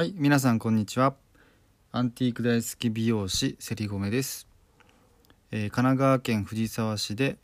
[0.00, 1.14] はい、皆さんこんにちは。
[1.92, 4.46] アンティーク大好き美容師セリゴメです。
[5.50, 7.36] えー神奈川県藤沢市で、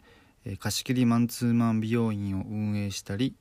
[0.47, 3.35] えー貸し切りマンツーマン美容院を運営したり、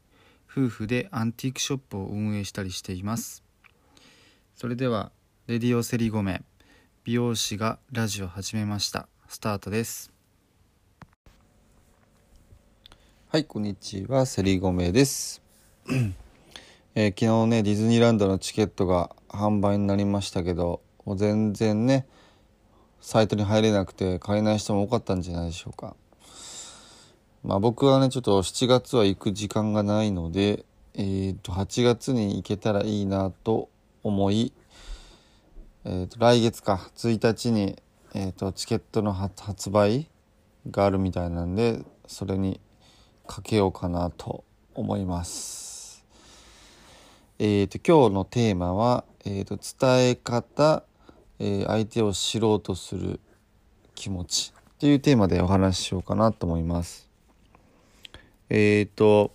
[0.51, 3.41] 夫婦でアンティークショップを運営したりしています。
[4.53, 5.13] それでは
[5.47, 6.43] レディオセリゴメ
[7.05, 9.07] 美容師がラジオ始めました。
[9.29, 10.11] スタートです。
[13.29, 15.41] はい、こんにちは、セリゴメです。
[16.97, 22.07] えー昨日ね、ディズニーランドのチケットが販売になりましたけど、もう全然ね、
[23.01, 25.93] サイトに入れなくて買えない人も多かったんじゃないでしょうか。
[27.43, 33.67] まあ僕はね、ちょっと7月は行く時間がないので、えー、と、8月に行けたらいいなと
[34.01, 34.53] 思い、
[35.83, 37.77] えー、と来月か、1日に、
[38.13, 40.07] えー、とチケットの発売
[40.71, 42.61] があるみたいなんで、それに
[43.27, 45.64] かけようかなと思います。
[47.37, 50.83] えー、と今日のテーマは、えー、と伝え方、
[51.39, 53.19] えー相手を知ろうとする
[53.93, 57.09] 気持ちっていうテーマでお話ししようかなと思います。
[58.49, 59.33] えっ、と、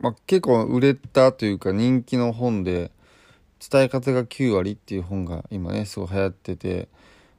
[0.00, 2.90] まあ、結構売れたというか人気の本で
[3.70, 6.88] 伝え方が9割っていう本が今ねすごい流行ってて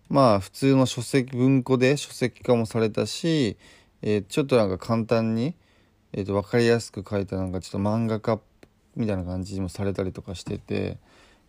[0.10, 3.56] まあ普通の書籍文庫で書籍化もされたし、
[4.02, 5.54] えーちょっとなんか簡単に、
[6.12, 8.40] えー、と分かりやすく書いたなんかちょっと漫画家
[8.96, 10.98] みたいな感じもされたりとかしてて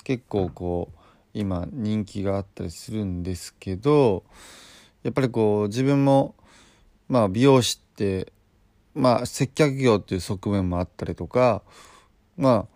[0.03, 0.99] 結構こう
[1.35, 4.25] 今人気があったりするんですけど
[5.03, 6.35] やっぱりこう自分も
[7.09, 8.33] まあ美容師って
[8.95, 11.63] まあ接客業っていう側面もあったりとか
[12.37, 12.75] まあ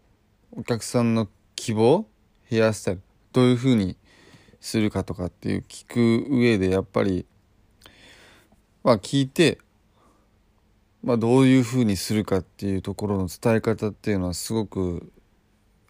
[0.52, 2.06] お客さんの希望
[2.44, 3.96] ヘアスタイルどういう風に
[4.60, 7.26] するかとかっていう聞く上でやっぱり
[8.82, 9.58] まあ聞いて
[11.08, 15.10] まあどういう風にするかっていうところの伝え方っていうのはすごく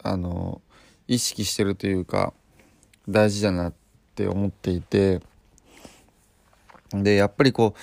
[0.00, 0.62] あの
[1.08, 2.32] 意識してるというか
[3.08, 3.72] 大事だなっ
[4.14, 5.20] て思っていて
[6.92, 7.74] でやっぱりこ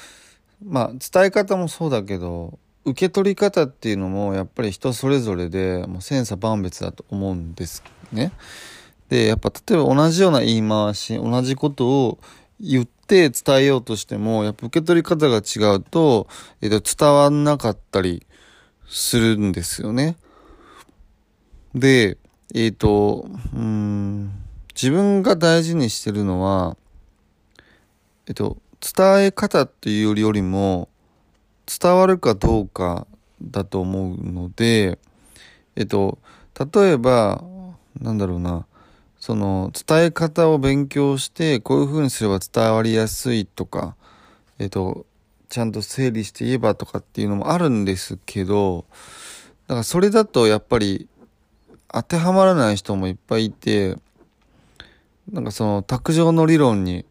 [0.64, 7.84] うまあ伝え方もそうだけど受け取り方っていうのもやっぱり人それぞれでもう千差万別だと思うんです
[8.14, 8.32] ね。
[9.10, 12.20] でやっぱ例えば同じような言い回し同じことを
[12.60, 16.28] 言って伝えようとしてもやっぱ受け取り方が違うと、
[16.62, 18.26] えっと、伝わんなかったり
[18.88, 20.16] するんですよね。
[21.74, 22.18] で
[22.54, 24.32] えっ、とうん
[24.74, 26.78] 自分が大事にしてるのは
[28.28, 30.90] えっと伝え方っていうよりも
[31.66, 33.08] 伝わるかどうか
[33.42, 35.00] だと思うので
[35.76, 36.20] えっと
[36.74, 37.44] 例えば
[38.00, 38.66] なんだろうな
[39.26, 43.96] その伝え方を勉強してこういう風にすれば伝わりやすいとか
[44.60, 45.08] えっと
[45.50, 48.86] ちゃんと整理して言えばとかっていうのもあるんですけど
[49.66, 51.08] だからそれだとやっぱり
[51.92, 53.96] 当てはまらない人もいっぱいいて
[55.32, 57.04] なんかその卓上の理論に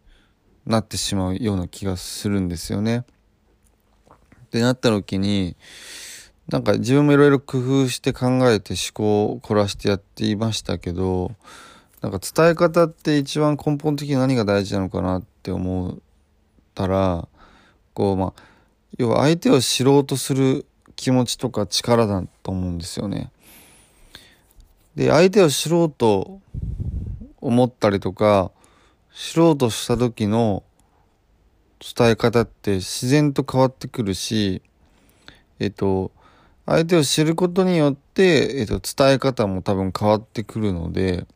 [0.66, 3.04] なってしまうような気がするんですよね。
[4.08, 5.56] ってなった時に
[6.48, 11.32] なんか自分もいろいろ工夫して考えて思考を凝らしてやっていましたけど
[12.04, 15.98] なんか伝え方って一番根本的に何が大事なのかなって思っ
[16.74, 17.26] たら
[17.94, 18.42] こうまあ
[18.98, 20.66] 要は相手を知ろうとする
[20.96, 23.32] 気持ちとか力だと思うんですよね。
[24.94, 26.42] で相手を知ろうと
[27.40, 28.50] 思ったりとか
[29.14, 30.62] 知ろうとした時の
[31.96, 34.60] 伝え方って自然と変わってくるし
[35.58, 36.12] えっと
[36.66, 41.26] 相手を知ることによって、えっと、伝え方も多分変わってくるので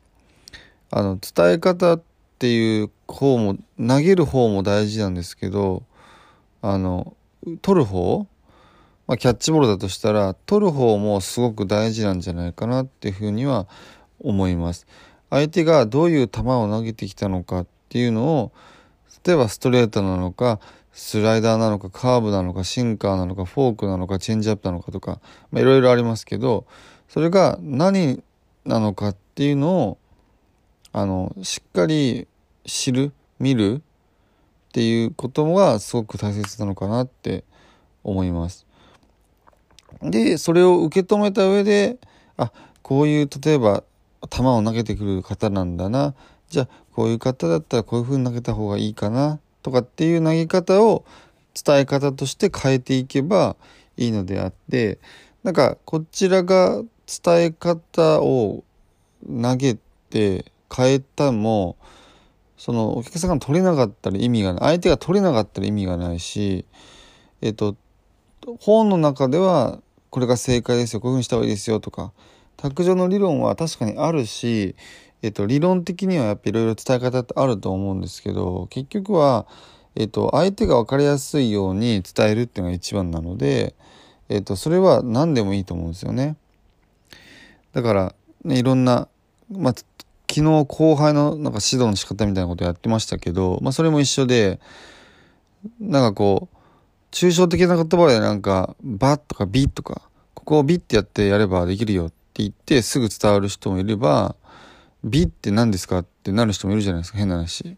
[0.91, 2.03] あの伝え方っ
[2.39, 5.83] ていう方も投げる方も大事なんですけど
[6.63, 7.15] あの
[7.63, 8.27] 取る方、
[9.07, 13.67] まあ、キャッチボールだとしたら取る方もすごく大事なんじゃないかなっていうふうには
[14.21, 14.87] 思います。
[15.31, 18.53] 相手がどういう球を投げてきたのかっていうのを
[19.25, 20.59] 例えばストレートなのか
[20.93, 25.21] スライダーなのかカーブなのかシンカーなのかフォークなのかチェンジアップなのかとか
[25.51, 26.67] まあいろいろありますけど
[27.09, 28.23] それが何
[28.65, 29.99] なのかっていうのを
[30.93, 32.27] あのしっかり
[32.65, 33.81] 知る見るっ
[34.73, 37.45] ていうことがすごく大切なのかなって
[38.05, 38.67] 思います。
[40.03, 41.99] でそれを受け止めた上で
[42.37, 42.53] あ
[42.83, 43.83] こういう例えば
[44.31, 46.15] 球を投げてくる方なんだな
[46.49, 51.05] じゃあこういう方だったらこういう風に投げた方がいいかなとかっていう投げ方を
[51.55, 53.57] 伝え方として変えていけば
[53.97, 54.99] いいのであって
[55.43, 58.65] なんかこちらが伝え方を
[59.27, 59.77] 投げ
[60.11, 60.45] て
[60.75, 61.77] 変えたも
[62.57, 66.65] そのお客さんが取れなかったら意味がない相手が取れなかったら意味がないし
[67.41, 67.77] えっと
[68.61, 69.81] 本の中では
[70.11, 72.13] これが正解ですよこういうふうにした方がいいですよとか
[72.57, 74.75] 卓上の理論は確かにあるし、
[75.23, 79.47] えっと、理論的にはやっぱいろいろ伝え方ってあると思うんですけど結局は、
[79.95, 83.75] えっと、相手が分かりやすいように伝えるっていうのが一番なので、
[84.29, 86.37] えっと、それは何でもいいと思うんですよね。
[87.73, 89.09] だから、ね、いろんな、
[89.53, 89.75] まあ、
[90.31, 94.61] 昨日後輩のなんか指導の仕方みたいなことやってましたけど、まあ、それも一緒で
[95.81, 96.57] なんかこう
[97.11, 100.03] 抽象的な言葉でなんか「バ」とか「ビ」とか
[100.35, 104.37] ここを「ビ」ってやってやればできるよって言ってすぐ伝わる人もいれば
[105.03, 107.77] 「ビ」って何ですかってなる人もいるじゃないですか変な話。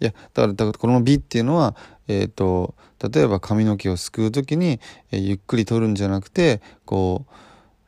[0.00, 1.76] いやだからこの「ビ」っていうのは、
[2.06, 2.74] えーと、
[3.12, 4.80] 例えば髪の毛をすくう時に、
[5.10, 7.32] えー、ゆっくり取るんじゃなくてこう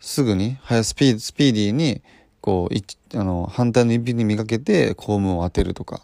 [0.01, 2.03] すぐに早スピースピーディーに
[2.41, 6.03] こうあの反対の指に磨けてコームを当てるとか。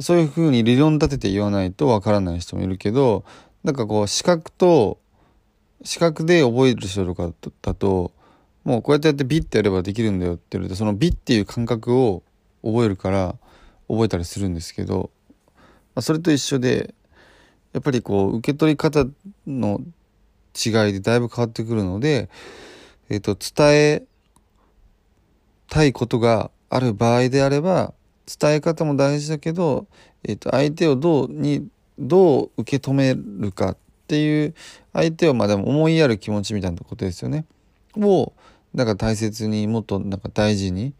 [0.00, 3.24] そういうふうに理論立てて言わないとわからない人もいるけど
[3.64, 4.98] なんかこう視覚と
[5.82, 7.32] 視覚で覚える人とか
[7.62, 8.12] だと
[8.64, 12.22] もうこうやってやってビッてやればできるんだよって言われてそのビッっていう感覚を
[12.62, 13.36] 覚えるから
[13.88, 15.10] 覚えたりするんですけど、
[15.94, 16.94] まあ、それと一緒で
[17.72, 19.04] やっぱりこう受け取り方
[19.46, 19.80] の
[20.54, 22.28] 違いでだいぶ変わってくるので、
[23.08, 24.02] えー、と伝え
[25.68, 27.92] たいことがある場合であれば
[28.26, 29.86] 伝え方も大事だけど、
[30.22, 31.66] えー、と相手をどうに
[31.98, 33.76] どう受け止めるかっ
[34.06, 34.54] ていう
[34.92, 37.46] 相手をまあでも思いやる気持ちみたいなことですよね。
[37.96, 38.32] を
[38.74, 40.92] なんか大切にもっとなんか大事に、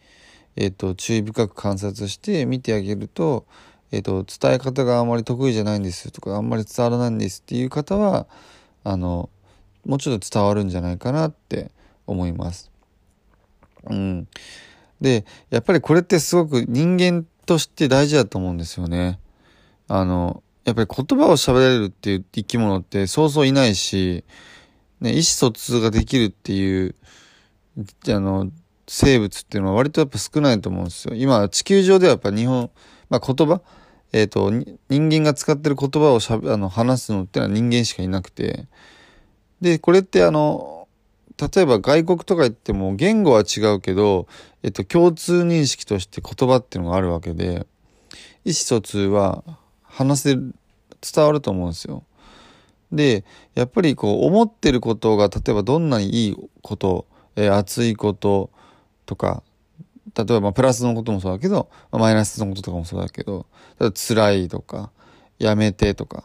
[0.56, 3.46] えー、と注意深く観察して見てあげると,、
[3.92, 8.26] えー、と伝え方があんまり得意じゃないんですとかあんまり伝わらないんですっていう方は
[8.84, 9.28] あの
[9.84, 11.70] もうちょっと伝わるんじゃないかなって
[12.06, 12.70] 思います。
[13.90, 14.28] うん、
[15.00, 19.18] でやっぱりこれってすごく人間として大事だと思うんですよね。
[19.88, 24.22] あのやっぱり言葉を喋れるっていう生き物ってそうそういないし、
[25.00, 26.94] ね、意思疎通ができるっていう、
[28.08, 28.50] あの、
[28.86, 31.14] 生物っていうのは割とやっぱ少ないと思うんですよ。
[31.14, 32.70] 今、地球上ではやっぱ日本、
[33.08, 33.62] まあ、言葉
[34.12, 38.66] えっ、ー、と、人間が使ってる言葉をしゃ、あの、話すのってのは人間しかいなくて。
[39.60, 40.77] で、これってあの、
[41.40, 44.26] 例えば外国とか行っても言語は違うけど、
[44.64, 47.66] えっと、共通認識として言葉っていうのがあるわけで、
[48.44, 49.44] 意思疎通は
[49.82, 50.54] 話せる、
[51.00, 52.02] 伝わると思うんですよ。
[52.90, 53.24] で、
[53.54, 57.06] やっぱりこう思ってることが例えばどんなにいいこと、
[57.36, 58.50] えー、熱いこと
[59.06, 59.44] とか、
[60.16, 63.46] 例えばプラスのこともそうだけど、マイナスのこととかもそうだけど、
[63.78, 64.90] 例えば辛いとか、
[65.38, 66.24] やめてとか、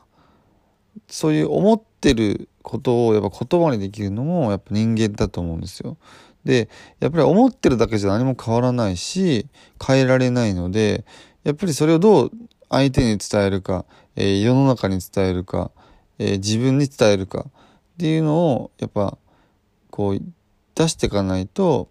[1.08, 5.98] そういう思っててることをやっぱ言葉にできるのもやっぱ人間だと思うんですよ。
[6.44, 6.68] で、
[7.00, 9.48] やっぱり思ってるだけじゃ何も変わらないし、
[9.86, 11.06] 変えられないので、
[11.46, 12.32] やっぱりそれをどう
[12.70, 13.86] 相手に伝えるか、
[14.18, 15.72] えー、世の中に伝えるか、
[16.20, 17.52] えー、自分に伝えるかっ
[17.98, 19.18] ていうのをやっぱ
[19.90, 20.22] こう
[20.76, 21.88] 出していかないと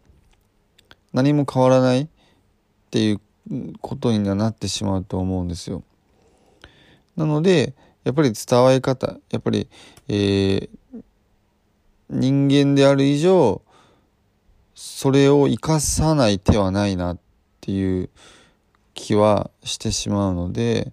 [1.15, 2.09] 何も変わらないっ
[2.91, 3.21] ていう
[3.81, 5.83] ことにはなってしまうと思うんですよ。
[7.17, 9.69] なのでやっぱり伝わり方やっぱり、
[10.09, 10.69] えー、
[12.11, 13.63] 人間である以上
[14.75, 17.19] それを生かさない手はないなっ
[17.61, 18.11] ていう
[18.95, 20.93] 気はしてしまうので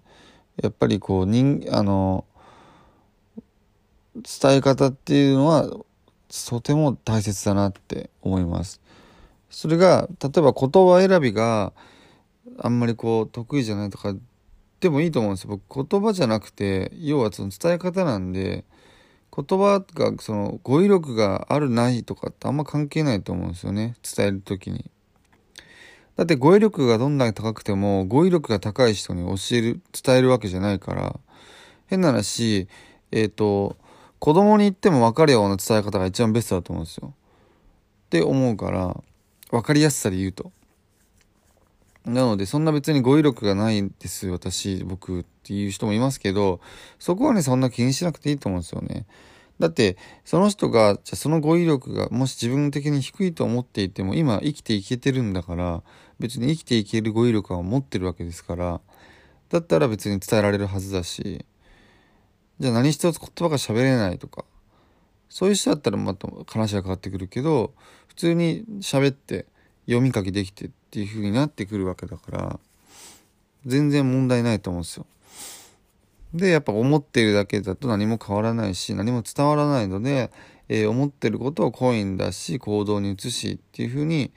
[0.62, 2.24] やっぱりこう人あの
[4.14, 5.68] 伝え方っていうのは
[6.48, 8.80] とても大切だなって思います。
[9.50, 11.72] それが例えば言葉選びが
[12.58, 14.14] あんまりこう得意じゃないとか
[14.80, 15.60] でもいいと思うんですよ。
[15.68, 18.64] 僕言葉じゃなくて要はその伝え方なんで
[19.34, 24.90] 言葉がその語彙力があるないとかってあんま関係ないと思うんですよね伝える時に。
[26.16, 31.18] だって語彙力がどんなに高くても語彙力が高い人に教える伝えるわけじゃないから
[31.86, 32.68] 変な話
[33.12, 33.76] えっ、ー、と
[34.18, 37.14] 子供に言っても分かるような伝え方が一番ベストだと思うんですよ。
[38.06, 39.02] って思うから
[39.50, 40.52] 分かりやすさで言うと。
[42.06, 46.60] なのでそんな別に語彙力がないんです私僕っていう人もいますけど
[46.98, 49.06] そこはねそんな気にしなくていいと思うんですよね。
[49.58, 55.82] だってその人がじゃその語彙力がもし自分的に低いと思っていても今生きていけてるんだから
[56.18, 58.80] 別に生きていける語彙力は持ってるわけですから
[59.50, 61.44] だったら別に伝えられるはずだし
[62.58, 64.46] じゃあ何一つ言葉が喋れないとか
[65.28, 67.74] そういう人だったらまた話が変わってくるけど
[68.08, 69.44] 普通に喋って
[69.86, 72.60] 読み書きできてっていう風になってくるわけだから
[73.66, 75.06] 全然問題ないと思うんですよ。
[76.34, 80.30] でやっぱ思っているだけだと何も変わらないし何も伝わらないので、
[80.68, 84.32] えー、思ってることをコイン出し行動に移しっていう風に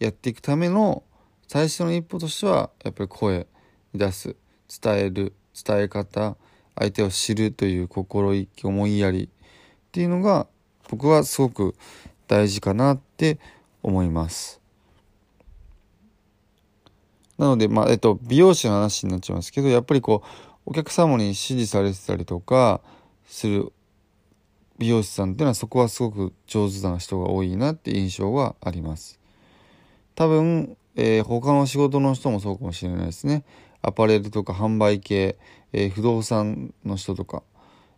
[0.00, 1.04] やっていくための
[1.46, 3.46] 最初の一歩としてはやっぱり声
[3.94, 4.36] 出す。
[4.82, 5.32] 伝える。
[5.64, 6.36] 伝え方。
[6.78, 9.24] 相手を知るという心意気思いやり。
[9.24, 9.28] っ
[9.92, 10.46] ていうのが
[10.90, 11.74] 僕はすごく
[12.26, 13.38] 大事かなって
[13.82, 14.60] 思います。
[17.38, 20.28] なので、まあえっと、美容師の話になっちゃいますけどやっぱりこう
[20.66, 22.80] お客様に指示されてたりとか
[23.26, 23.72] する
[24.78, 29.18] 美容師さんっていうのはそこはすごく上手な人が多いなって印象があります
[30.14, 33.44] 多分、えー、他の仕事の人もそうかもしれないですね
[33.82, 35.38] アパレルとか販売系、
[35.72, 37.42] えー、不動産の人とか、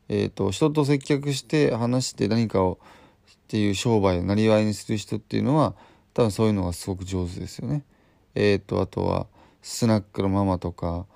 [0.09, 2.78] えーと、人と接客して話して何かを
[3.33, 5.75] っていう商売をなりわいにする人っていうのは
[6.12, 7.83] 多分そういうのがすごく上手ですよね。
[8.38, 9.26] えっ、ー、とあとは
[9.62, 11.07] スナックのママとか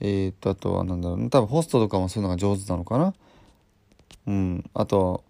[0.00, 3.14] えっ、ー、とあとは何だろう多分ホストとかもそういうのが上手なのかな。
[4.26, 5.22] うんあと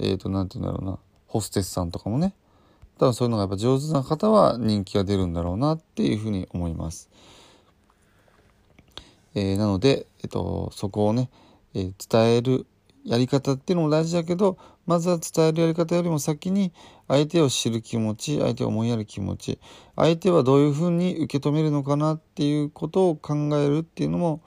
[0.00, 2.34] えっ、ー、と何て言うんだろうなホステスさんとかもね
[2.98, 7.08] 多分そういうのがやっぱ上手な方は人気が出るんだろうなっていうふうに思います。
[9.34, 11.30] えー、なので、えっと、そこをね、
[11.74, 12.66] えー、伝える
[13.08, 16.72] やり方っていうのも大事だけどまずは伝えるやり方よりも先に
[17.08, 19.58] 相手を知る気持ち相手を思いやる気持ち
[19.96, 24.42] 相手はどういうふうに受け止めるのかなっていうことを考えるっていうのも、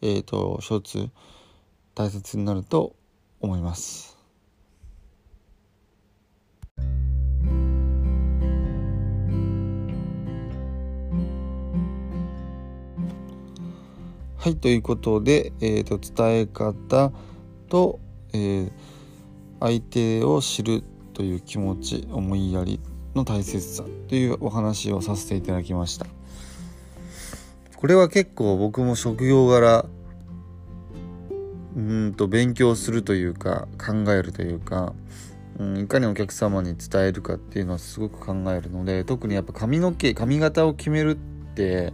[0.00, 1.10] えーと、と一つ
[1.94, 2.96] 大切になると
[3.40, 4.16] 思います。
[14.46, 17.10] はいということで、えーと、伝え方
[17.68, 17.98] と、
[18.32, 18.70] えー、
[19.60, 20.82] 相手を知る
[21.14, 22.80] という気持ち思いやり
[23.14, 26.06] の大切さというお話をさせていただきました。
[27.76, 29.86] これは結構僕も職業柄
[31.76, 34.94] うんと勉強するというか考えるというか、
[35.58, 41.92] うん、いかにお客様に伝えるかっていうのはすごく考えるので特にやっぱ髪の毛髪型を決めるって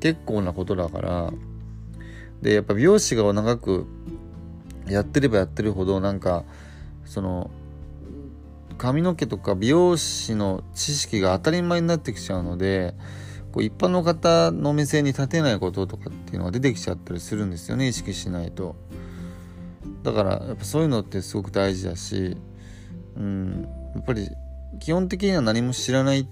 [0.00, 1.32] 結構なことだから
[2.40, 3.86] でやっぱ美容師が長く
[4.86, 6.44] やってればやってるほどなんか
[7.04, 7.50] その
[8.78, 12.94] 髪の毛とか美容師の知識が当たり前になってきちゃうので
[13.52, 18.74] こう一般の方の目線に立てないこととかっていうのが出てきちゃったりするんですよね意識しないと。
[20.02, 22.36] だからやっぱそういうのってすごく大事だし
[23.16, 24.28] うんやっぱり
[24.80, 26.26] 基本的には何も知らないっ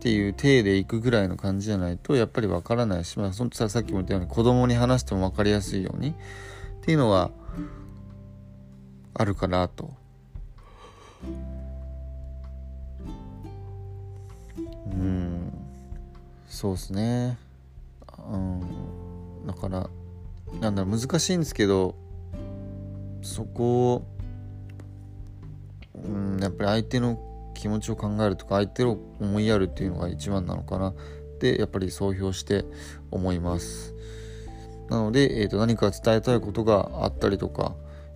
[0.00, 6.14] ていう体で行くぐらいの感じじゃないとやっぱりわからないし、まあ、そささっきも言ったように子供に話しても分かりやすいように
[6.86, 7.32] っていうのが
[9.12, 9.92] あるかなと。
[14.92, 15.52] うん
[16.46, 17.38] そうっすね。
[18.30, 19.90] うん、だから
[20.60, 21.96] なんだろう難しいんですけど
[23.20, 24.06] そこを、
[25.96, 30.94] うん、やっぱり相手の気持ちを考えるとか相手を思いやるっていうのが一番なのかなっ
[31.40, 32.64] てやっぱり総評して
[33.10, 33.92] 思います
[34.88, 37.74] なので、えー、と何か伝えたいことがあったりとか、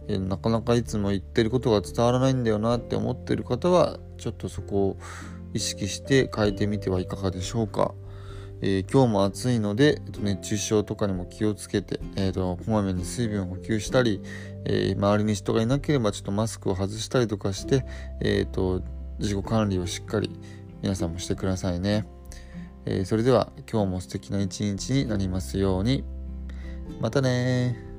[0.09, 4.97] えー、なかなかいつも言ってることが伝わらないんだよなって思ってる方はちょっとそこを
[5.53, 7.95] 意識して変えてみてはいかがでしょうか。
[8.63, 14.21] えー、今日も暑いので、えっと、熱中症とかにも気をつけて、えーと、こまめに水分を補給したり、
[14.67, 17.87] えー、周りに人がいなければちょっとマスクを外したりとかして、
[18.21, 18.83] えーと
[19.21, 20.31] 自己管理をしっかり
[20.83, 22.07] 皆さんもしてくださいね。
[22.87, 26.05] え、それでは今日も素敵な一日になりますように。
[26.99, 27.90] またね